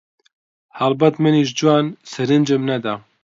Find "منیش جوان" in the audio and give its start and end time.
1.23-1.85